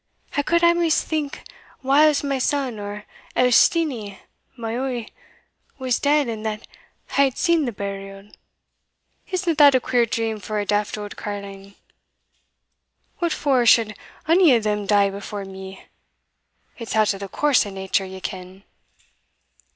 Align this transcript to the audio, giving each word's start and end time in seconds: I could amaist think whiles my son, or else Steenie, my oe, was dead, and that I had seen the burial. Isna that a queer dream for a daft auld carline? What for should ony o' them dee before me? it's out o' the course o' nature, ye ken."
I 0.35 0.41
could 0.41 0.63
amaist 0.63 1.03
think 1.03 1.43
whiles 1.83 2.23
my 2.23 2.39
son, 2.39 2.79
or 2.79 3.05
else 3.35 3.55
Steenie, 3.55 4.17
my 4.57 4.75
oe, 4.75 5.05
was 5.77 5.99
dead, 5.99 6.27
and 6.27 6.43
that 6.43 6.65
I 7.19 7.25
had 7.25 7.37
seen 7.37 7.65
the 7.65 7.71
burial. 7.71 8.31
Isna 9.31 9.53
that 9.53 9.75
a 9.75 9.79
queer 9.79 10.07
dream 10.07 10.39
for 10.39 10.57
a 10.59 10.65
daft 10.65 10.97
auld 10.97 11.15
carline? 11.17 11.75
What 13.19 13.31
for 13.31 13.63
should 13.67 13.95
ony 14.27 14.55
o' 14.55 14.59
them 14.59 14.87
dee 14.87 15.11
before 15.11 15.45
me? 15.45 15.85
it's 16.79 16.95
out 16.95 17.13
o' 17.13 17.19
the 17.19 17.29
course 17.29 17.67
o' 17.67 17.69
nature, 17.69 18.03
ye 18.05 18.21
ken." 18.21 18.63